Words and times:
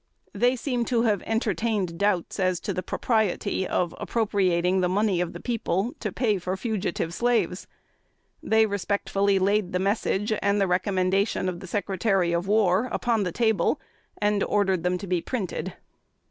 They 0.33 0.55
seem 0.55 0.83
to 0.85 1.03
have 1.03 1.21
entertained 1.27 1.99
doubts 1.99 2.39
as 2.39 2.59
to 2.61 2.73
the 2.73 2.81
propriety 2.81 3.67
of 3.67 3.93
appropriating 3.99 4.81
the 4.81 4.89
money 4.89 5.21
of 5.21 5.31
the 5.33 5.39
people 5.39 5.93
to 5.99 6.11
pay 6.11 6.39
for 6.39 6.57
fugitive 6.57 7.13
slaves. 7.13 7.67
They 8.41 8.65
respectfully 8.65 9.37
laid 9.37 9.73
the 9.73 9.77
Message, 9.79 10.33
and 10.41 10.59
the 10.59 10.65
recommendation 10.65 11.47
of 11.47 11.59
the 11.59 11.67
Secretary 11.67 12.31
of 12.31 12.47
War, 12.47 12.89
upon 12.91 13.21
the 13.21 13.31
table, 13.31 13.79
and 14.17 14.43
ordered 14.43 14.81
them 14.81 14.97
to 14.97 15.05
be 15.05 15.21
printed. 15.21 15.75